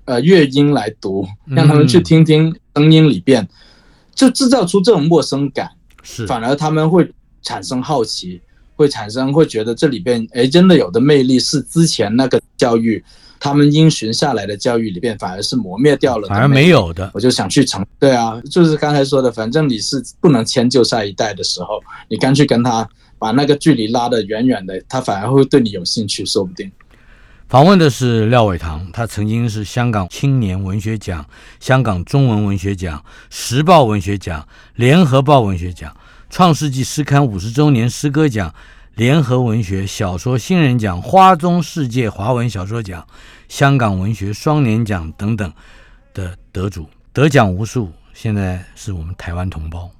[0.04, 3.48] 呃乐音来读，让他们去听听声音里边，
[4.14, 5.70] 就制造出这种陌生感，
[6.02, 7.10] 是反而他们会
[7.42, 8.40] 产生好奇。
[8.74, 13.04] 会产生会觉得这里边哎，真的有的魅力是之前那个教育，
[13.38, 17.08] 他们因循下来的教育里边反而是磨灭掉了，反而没有的。
[17.14, 26.68] 我就想去成对啊，就是刚才说的，反正你是不能迁就下一代的时候，你干脆跟他把那个距离拉得远远的，他反而会对你有兴趣，说不定。
[27.52, 31.28] 访问的是廖伟棠，他曾经是香港青年文学奖、
[31.60, 35.94] 香港中文文学奖、时报文学奖、联合报文学奖。
[36.30, 38.54] 创世纪诗刊五十周年诗歌奖、
[38.94, 43.06] 联合文学小说新人奖、花中世界华文小说奖、
[43.50, 45.52] 香港文学双年奖等等
[46.14, 47.92] 的得主，得奖无数。
[48.14, 49.90] 现在是我们台湾同胞。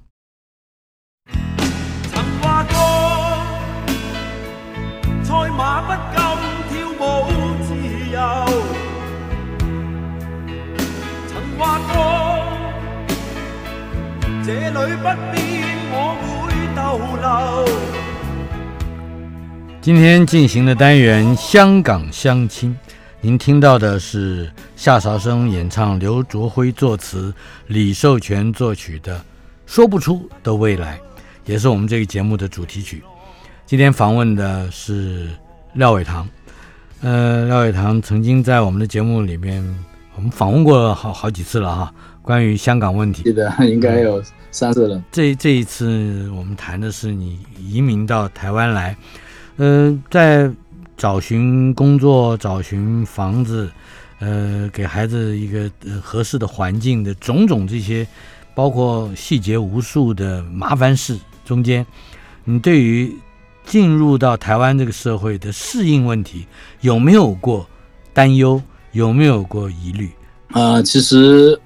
[11.53, 12.41] 曾话过
[14.43, 15.63] 这里不变。
[19.81, 22.71] 今天进行的单元《香港相亲》，
[23.21, 27.33] 您听到的是夏韶声演唱、刘卓辉作词、
[27.67, 29.17] 李寿全作曲的
[29.67, 30.97] 《说不出的未来》，
[31.45, 33.03] 也是我们这个节目的主题曲。
[33.65, 35.29] 今天访问的是
[35.73, 36.27] 廖伟棠，
[37.01, 39.61] 呃，廖伟棠曾经在我们的节目里面，
[40.15, 41.93] 我们访问过好好几次了哈。
[42.21, 45.03] 关于香港问题，记得应该有三次了。
[45.11, 48.95] 这这一次我们谈的是你移民到台湾来，
[49.57, 50.49] 呃，在
[50.95, 53.69] 找寻工作、找寻房子，
[54.19, 55.69] 呃，给孩子一个
[56.01, 58.07] 合适的环境的种种这些，
[58.55, 61.85] 包括细节无数的麻烦事中间，
[62.45, 63.13] 你对于
[63.65, 66.47] 进入到台湾这个社会的适应问题，
[66.79, 67.67] 有没有过
[68.13, 68.61] 担忧？
[68.93, 70.11] 有没有过疑虑？
[70.51, 71.59] 啊，其实。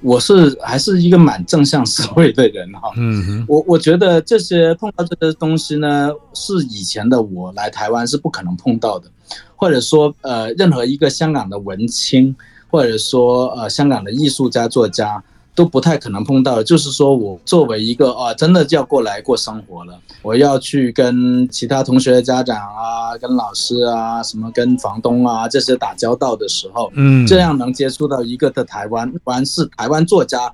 [0.00, 9.10] 我是还是一个蛮正向思维的人哈，嗯，我我觉得这些碰到这些东西呢，是以前的我来台湾是不可能碰到的，
[9.56, 12.32] 或者说呃，任何一个香港的文青，
[12.70, 15.20] 或者说呃香港的艺术家作家。
[15.58, 30.52] 都不太可能碰到，就是说我作为一个啊，真的就要过来过生活了，我要去跟其他同学的家长啊，跟老师啊，什么跟房东啊这些打交道的时候，嗯，这样能接触到一个的台湾，完是台湾作家。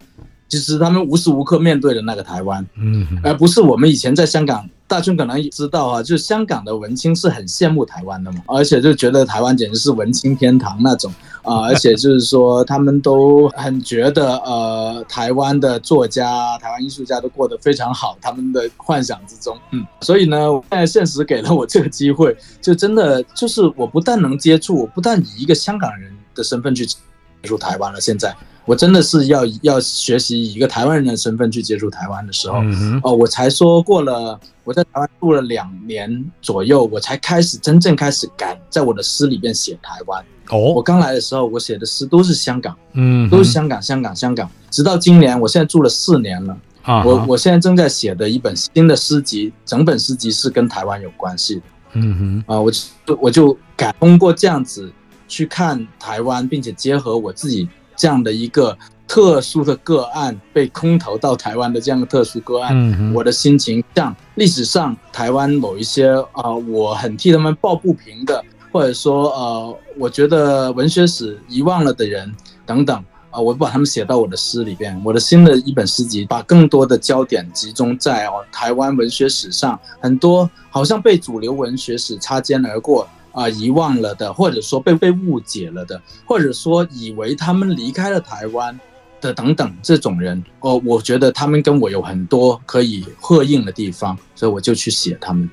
[0.48, 20.36] 其实他们无时无刻面对的那个台湾，嗯，而不是我们以前在香港，大春可能也知道啊，就香港的文青是很羡慕台湾的嘛，而且就觉得台湾简直是文青天堂那种啊， 而且就是说他们都很觉得呃，台湾的作家、台湾艺术家都过得非常好，他们的幻想之中，嗯，所以呢，
[20.70, 26.96] 现在现实给了我这个机会，就真的就是我不但能接触，我不但以一个香港人的身份去接
[27.44, 28.36] 触台湾了，现在。
[28.66, 32.58] 我真的是要要学习以一个台湾人的身份去接触台湾的时候，
[33.02, 40.24] 哦，我才说过了，我在台湾住了两年左右，我才开始真正开始敢在我的诗里边写台湾。
[40.48, 44.50] 哦，我刚来的时候，我写的诗都是香港，嗯，都是香港，香港，香港。
[44.70, 51.62] 直到今年，我现在住了四年了，啊，我我现在正在写的一本新的诗集，整本诗集是跟台湾有关系的。
[51.92, 52.72] 嗯哼，啊，我
[53.20, 54.90] 我就敢通过这样子
[55.28, 57.68] 去看台湾，并且结合我自己。
[57.96, 58.76] 这样的一个
[59.06, 68.42] 特殊的个案被空投到台湾的这样的特殊个案，我的心情像历史上台湾某一些啊，我很替他们抱不平的，
[68.72, 72.34] 或者说呃，我觉得文学史遗忘了的人
[72.64, 72.96] 等等
[73.30, 75.00] 啊，我把他们写到我的诗里边。
[75.04, 83.06] 我的新的一本诗集，把更多的焦点集中在哦台湾文学史上很多好像被主流文学史擦肩而过。
[83.34, 88.78] 啊，遗忘了的，或者说被被误解了的，或者说以为他们离开了台湾
[89.20, 95.50] 的等等这种人，哦，我觉得他们跟我有很多可以合应的地方，所以我就去写他们。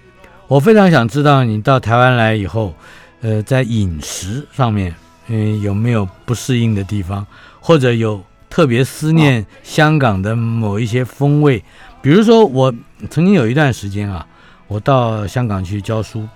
[0.48, 2.74] 我非常想知道你到台湾来以后，
[3.22, 4.94] 呃，在饮食上面，
[5.28, 7.26] 嗯，有没有不适应的地方，
[7.60, 11.64] 或者有特别思念香港的某一些风味？
[12.02, 12.74] 比如说，我
[13.10, 14.28] 曾经有一段时间啊，
[14.68, 16.28] 我到香港去教书，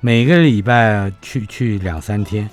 [0.00, 2.48] 每个礼拜去去两三天，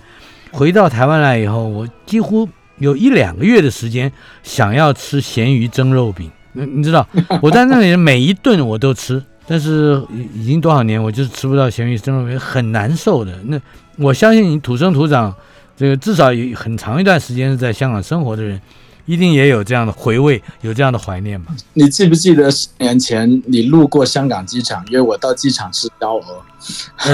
[0.51, 2.47] 回到台湾来以后，我几乎
[2.79, 4.11] 有一两个月的时间
[4.43, 6.31] 想要吃咸鱼蒸肉饼。
[6.53, 7.07] 你你知道，
[7.41, 9.23] 我在那里每一顿我都吃。
[9.47, 13.31] 但是已已经多少年，我就是吃不到咸鱼蒸肉饼，很难受的。
[13.43, 13.61] 那
[13.97, 15.31] 我相信你土生土长，
[15.77, 18.59] 这个至少有很长一段时间是在香港生活的人，
[19.05, 21.55] 一定也有这样的回味，有这样的怀念吧？
[21.73, 26.43] 你记不记得十年前你路过香港机场，约我到机场吃烧鹅？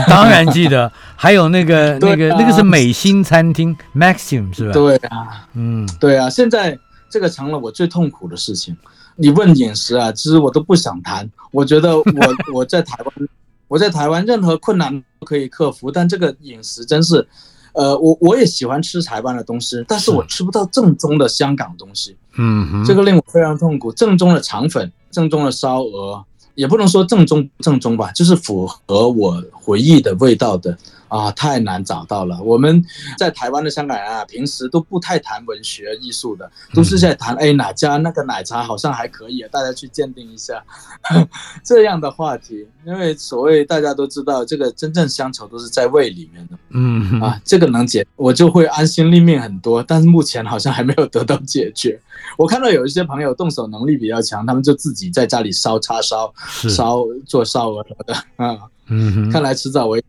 [0.08, 4.74] 当然记得，还有那个 那个那个是美心餐厅 Maxim 是吧？
[4.74, 6.78] 对啊，嗯，对啊，现在
[7.10, 8.76] 这个成了我最痛苦的事情。
[9.18, 11.30] 你问饮食啊，其实我都不想谈。
[11.52, 12.04] 我觉得我
[12.56, 13.28] 我在台湾，
[13.68, 17.28] 我在台湾任何困难都可以克服，但这个饮食真是，
[17.74, 22.16] 呃，我我也喜欢吃台湾的东西，但是我吃不到正宗的香港东西。
[22.38, 23.92] 嗯，这个令我非常痛苦。
[23.92, 26.24] 正宗的肠粉，正宗的烧鹅，
[26.56, 30.78] 也不能说正宗正宗吧，就是符合我回忆的味道的。
[31.12, 32.42] 啊，太难找到了。
[32.42, 32.82] 我们
[33.18, 40.64] 在台湾的香港人啊，平时都不太谈文学艺术的，都是在谈哎哪家那个奶茶好像还可以，大家去鉴定一下
[41.66, 42.66] 这样的话题。
[42.86, 46.58] 因为所谓大家都知道，这个真正乡愁都是在胃里面的。
[46.74, 49.84] 嗯啊，这个能解，我就会安心立命很多。
[49.84, 52.00] 但是目前好像还没有得到解决。
[52.38, 56.34] 我看到有一些朋友动手能力比较强，他们就自己在家里烧叉烧、
[56.70, 58.14] 烧做烧鹅什么的
[58.44, 58.58] 啊。
[58.88, 60.00] 嗯，看来迟早我。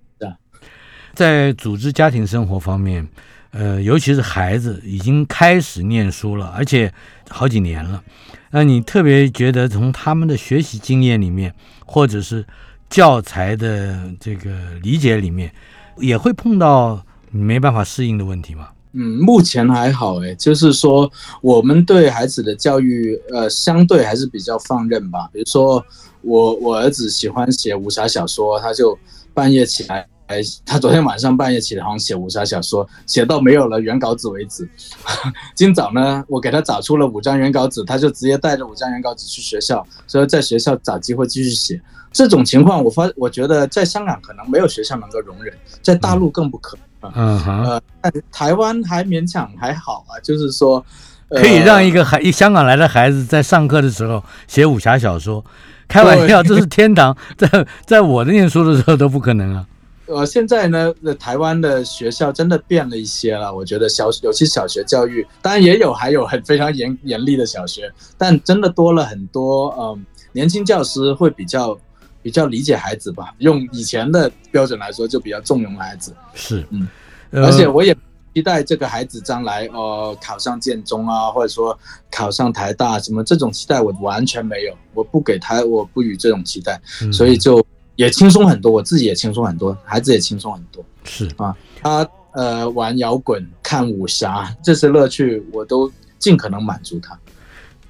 [1.14, 3.06] 在组织家庭生活方面，
[3.50, 6.90] 呃，尤其是孩子已经开始念书了，而且
[7.28, 8.02] 好几年了。
[8.50, 11.54] 那你特别觉得从他们的学习经验里面，
[11.84, 12.42] 或者是
[12.88, 14.50] 教材的这个
[14.82, 15.52] 理解里面，
[15.98, 18.68] 也会碰到没办法适应的问题吗？
[18.94, 25.28] 嗯，目前还好诶，就是说我们对孩子的教育，呃，相对还是比较放任吧。
[25.32, 25.82] 比如说
[26.20, 28.98] 我我儿子喜欢写武侠小说，他就
[29.32, 30.06] 半夜起来。
[30.32, 34.66] 哎，他昨天晚上半夜起来，好像写武侠小说，写到没有了原稿纸为止。
[35.54, 41.80] 今早呢，我给他找出了五张原稿纸，他就直接带着五张原稿纸去学校，所以在学校找机会继续写。
[42.12, 47.12] 这种情况，我发我觉得在香港可能没有学校能够容忍，在大陆更不可能。
[47.14, 50.84] 嗯哼，呃，台湾还勉强还好啊，就是说
[51.30, 55.44] 可以让一个孩香港来的孩子在上课的时候写武侠小说，
[55.88, 59.66] 开玩笑，这是天堂，在在我的念书的时候都不可能啊。
[60.12, 63.54] 呃，现在呢，台湾的学校真的变了一些了。
[63.54, 69.74] 我觉得小，尤其小学教育，当然也有，还有很非常严严厉的小学，但真的多了很多。
[69.78, 71.78] 嗯，年轻教师会比较
[72.22, 73.34] 比较理解孩子吧。
[73.38, 76.14] 用以前的标准来说，就比较纵容孩子。
[76.34, 76.86] 是，嗯，
[77.32, 77.96] 而且我也
[78.34, 81.78] 期待这个孩子将来，呃，考上建中啊，或者说
[82.10, 86.78] 考上台大什么这种期待，我完全没有，我不给他，我不予这种期待，
[87.10, 87.64] 所以就。
[87.96, 90.82] 也轻松很多，我自己也轻松很多，孩子也轻松很多。
[91.04, 97.18] 是啊，他呃玩摇滚、看武侠这些乐趣，我都尽可能满足他。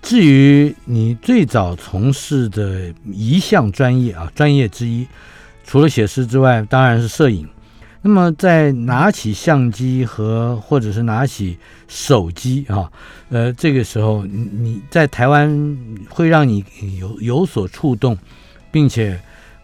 [0.02, 5.06] 至于你最早从事的一项专业啊，专业之一，
[5.64, 7.48] 除了写诗之外，当然是摄影。
[8.02, 12.90] 那么在拿起相机和或者是拿起手机啊，
[13.28, 15.78] 呃，这个时候你你在台湾
[16.10, 16.64] 会让你
[16.98, 18.18] 有有所触动，
[18.72, 19.20] 并且。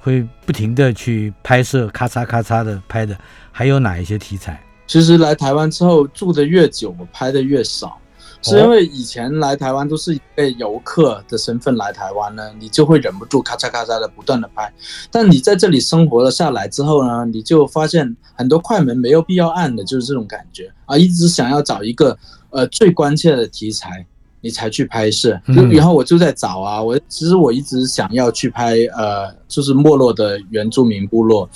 [0.08, 3.14] 会不停的去拍摄，咔嚓咔嚓的拍的，
[3.52, 4.58] 还有哪一些题材？
[4.86, 7.98] 其实来台湾之后住的越久，我拍的越少，
[8.40, 10.20] 是因为以前来台湾都是以
[10.56, 14.72] 游客的身份来台湾呢，你就会忍不住咔嚓咔嚓的不断的拍。
[15.10, 24.06] 但你在这里生活了下来之后呢，你就发现很多快门没有必要按的，就是这种感觉啊，一直想要找一个呃最关切的题材。
[24.40, 25.40] 你才去拍摄，
[25.72, 31.48] 然后我就在找啊，我其实我一直想要去拍，呃，就是没落的原住民部落，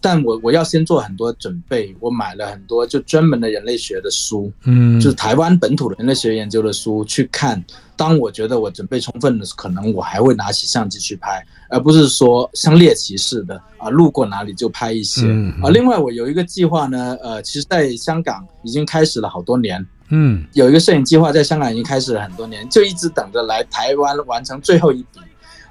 [0.00, 7.64] 但我我要先做很多准备，我买了很多就专门的人类学的书，嗯，就是台湾本土的人类学研究的书去看。
[7.98, 15.26] 当我觉得我准备充分的时候，可能我还会拿起相机去拍，而不是说像猎奇似的啊，路过哪里就拍一些
[15.62, 15.70] 啊。
[15.70, 19.82] 另外，我有一个计划呢，呃，其实在香港已经开始了好多年。
[20.10, 25.20] 嗯，有一个摄影计划在香港已经开始了很多年，就一直等着来台湾完成最后一笔。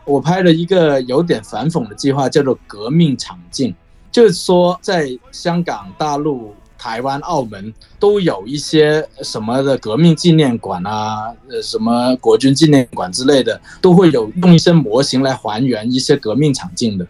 [0.03, 3.73] 我拍了一个有点反讽的计划，叫做“革命场景”，
[4.11, 17.07] 就是说在香港、大陆、台湾、澳门都有一些什么的革命纪念馆啊，呃，什么国军纪念馆之类的，都会有用一些模型来还原一些革命场景的。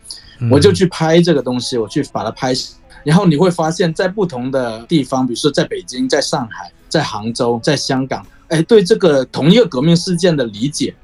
[0.50, 2.54] 我就去拍这个东西，我去把它拍，
[3.04, 10.96] 然后你会发现在不同的地方，比如说在北京、在上海、在杭州、在香港，哎，对这个同一个革命事件的理解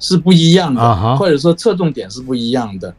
[0.00, 2.92] 是不一样的，或者说侧重点是不一样的。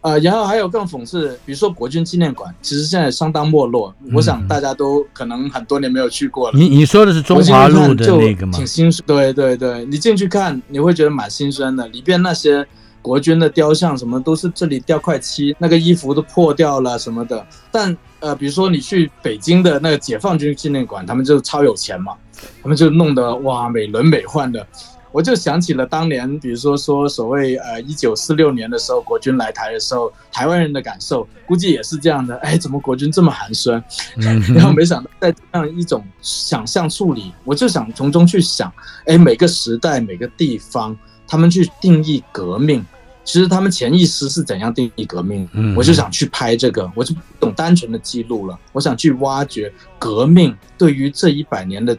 [0.00, 3.94] 呃，然后还有更讽刺，比如说国军纪念馆，其实现在相当没落。
[4.12, 6.58] 我想大家都可能很多年没有去过了。
[6.58, 8.52] 你你说的是中华路的那个吗？
[8.56, 9.04] 挺心酸。
[9.06, 11.86] 对对对，你进去看，你会觉得蛮心酸的。
[11.88, 12.66] 里边那些
[13.00, 17.46] 国军的雕像什么，都是这里掉块漆，那个衣服都破掉了什么的。
[17.70, 22.12] 但呃，比如说你去北京的那个解放军纪念馆，他们就超有钱嘛，
[22.60, 24.66] 他们就弄得哇美轮美奂的。
[25.12, 32.36] 我就想起了当年，比如说说所谓呃一九四六年的时候，国军来台的时候，台湾人的感受估计也是这样的。
[32.38, 33.82] 哎，怎么国军这么寒酸？
[34.18, 38.70] 然后没想到在这样一种想象处理，我就想从中去想，
[39.06, 40.94] 哎，每个时代每个地方，
[41.28, 42.84] 他们去定义革命，
[43.26, 45.46] 其实他们潜意识是怎样定义革命？
[45.52, 51.94] 嗯我就想去拍这个，我就不懂单纯的记录了，我想去挖掘革命对于这一百年的。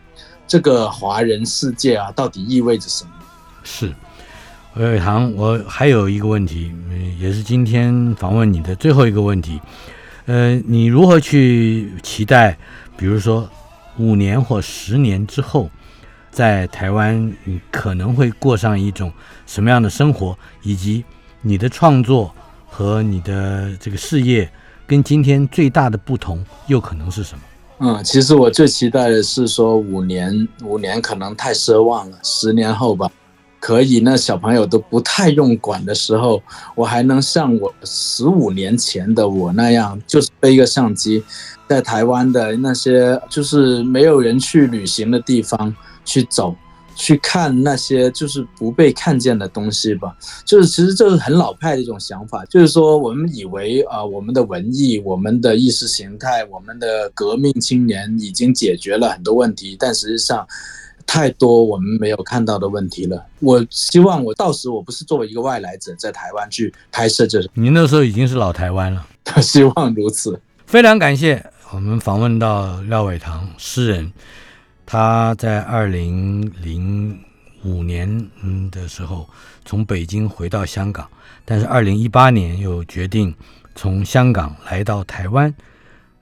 [0.50, 3.12] 这个华人世界啊，到底意味着什么？
[3.66, 3.94] 是，
[4.76, 6.74] 韦伟堂，我还有一个问题，
[7.20, 9.60] 也是今天访问你的最后一个问题。
[10.26, 12.58] 呃，你如何去期待，
[12.96, 13.50] 比如说
[13.98, 15.70] 五年或十年之后，
[16.32, 19.12] 在台湾你可能会过上一种
[19.46, 21.04] 什么样的生活，以及
[21.48, 22.30] 你的创作
[22.70, 24.52] 和你的这个事业
[24.86, 27.42] 跟今天最大的不同又可能是什么？
[27.80, 32.18] 嗯，其实我最期待的是说五年，五年可能太奢望了。
[32.22, 33.10] 十年后吧，
[33.62, 34.02] 可以。
[34.02, 36.44] 那小朋友都不太用管的时候，
[36.76, 41.24] 我还能像我十五年前的我那样，就是背一个相机，
[41.66, 45.74] 在台湾的那些就是没有人去旅行的地方
[46.04, 46.54] 去走。
[47.00, 60.46] 去看那些就是不被看见的东西吧，就是其实这是很老派的一种想法，就是说我们以为啊，我们的文艺、我们的意识形态、我们的革命青年已经解决了很多问题，但实际上
[61.06, 63.24] 太多我们没有看到的问题了。
[63.42, 69.06] 我希望我到时我不是作为一个外来者在台湾去拍摄这，您那时候已经是老台湾了，
[69.40, 70.42] 希望如此。
[70.66, 74.12] 非常感谢我们访问到廖伟棠诗人。
[74.90, 77.20] 他在二零零
[77.64, 78.08] 五年
[78.42, 79.30] 嗯的时候
[79.66, 81.06] 从北京回到香港，
[81.44, 83.36] 但是二零一八年又决定
[83.76, 85.54] 从香港来到台湾，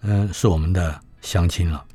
[0.01, 1.85] 嗯，是我们的相亲了。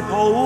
[0.00, 0.39] disciple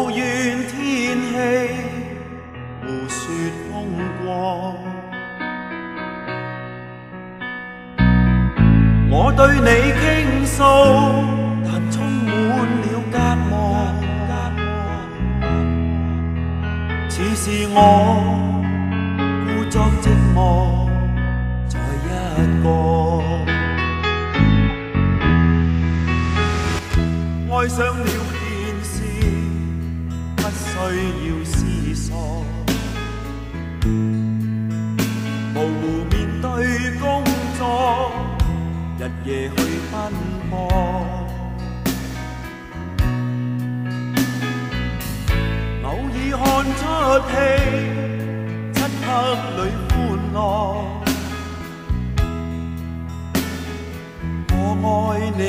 [54.86, 55.40] 我爱你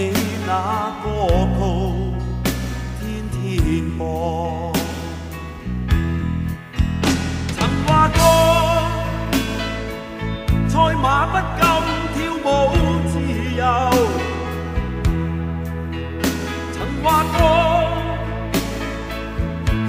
[0.47, 0.51] 那
[1.03, 1.05] 歌
[1.57, 1.59] 谱，
[2.99, 3.36] 天天
[3.97, 4.72] 播。
[7.57, 8.20] 曾话过，
[10.70, 11.63] 赛马不禁
[12.13, 12.24] 跳
[12.66, 12.74] 舞
[13.09, 13.13] 自
[13.55, 13.61] 由。
[16.72, 17.05] 曾话
[17.38, 17.39] 过，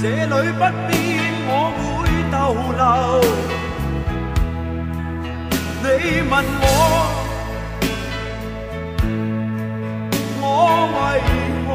[0.00, 0.90] 这里不必
[1.58, 1.80] 我会
[2.30, 2.36] 逗
[2.76, 2.82] 留。
[5.82, 5.86] 你
[6.30, 6.64] 问我
[10.42, 10.44] 我
[10.92, 10.96] 为
[11.66, 11.68] 何？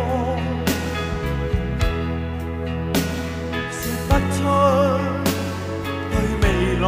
[3.72, 4.38] 说不出
[6.12, 6.46] 对未
[6.80, 6.86] 来。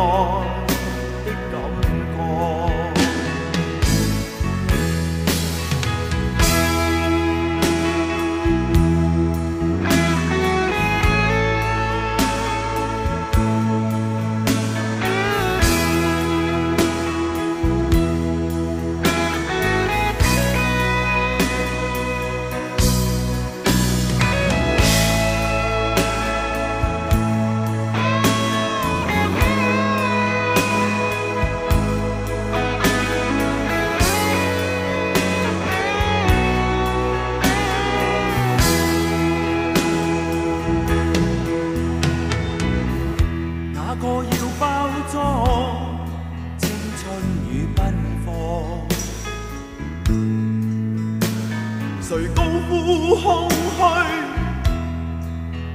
[44.04, 45.16] 个要包装
[46.58, 47.02] 青春
[47.50, 47.80] 与奔
[48.26, 48.28] 放，
[52.02, 53.78] 谁高呼空虚，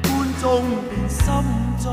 [0.03, 0.13] 观
[0.43, 0.45] 众
[0.91, 1.19] 便心
[1.79, 1.91] 醉。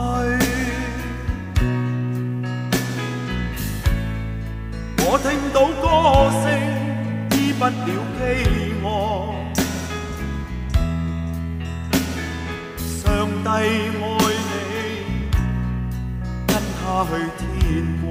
[5.08, 5.86] 我听到歌
[6.44, 6.46] 声，
[7.40, 7.72] 医不了
[8.20, 8.22] 饥
[8.84, 8.86] 饿。
[12.78, 13.06] 上
[13.42, 13.48] 帝，
[14.02, 14.25] 我。
[17.04, 17.44] 去天
[18.02, 18.06] 國。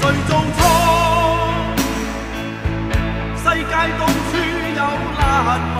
[0.00, 0.60] 誰做錯？
[3.42, 4.32] 世界到處
[4.76, 4.80] 有
[5.18, 5.20] 難
[5.74, 5.78] 民。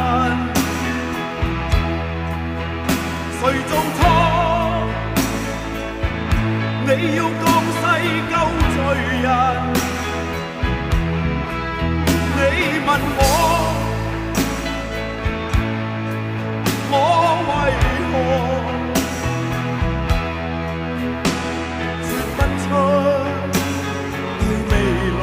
[3.40, 4.00] 誰做錯？
[6.88, 7.44] 你要降
[7.76, 7.82] 世
[8.30, 8.34] 救
[8.74, 8.76] 罪
[9.22, 9.26] 人，
[12.36, 12.38] 你
[12.86, 12.88] 問
[13.18, 13.20] 我，
[16.92, 16.94] 我
[17.48, 17.50] 為
[18.12, 18.14] 何
[24.40, 24.72] 对未
[25.18, 25.22] 来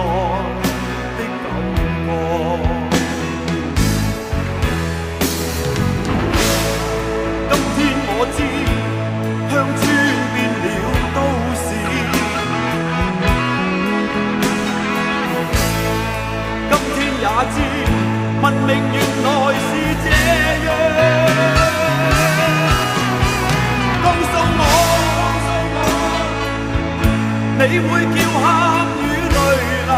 [1.18, 1.46] 的感
[2.06, 2.10] 觉。
[7.50, 8.38] 今天我知
[9.50, 9.82] 乡村
[10.34, 10.66] 变了
[11.16, 11.18] 都
[11.62, 11.66] 市，
[16.70, 17.56] 今天也知
[18.42, 19.70] 文明原来是
[20.04, 20.06] 这
[20.66, 21.63] 样。
[27.66, 28.44] 你会叫喊
[29.00, 29.02] 与
[29.34, 29.38] 泪
[29.88, 29.92] 流。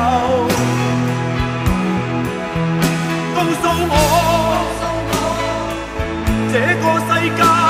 [3.35, 3.93] 告诉我，
[6.53, 7.64] 这个世界。